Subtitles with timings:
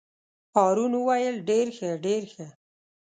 [0.55, 2.47] هارون وویل: ډېر ښه ډېر ښه.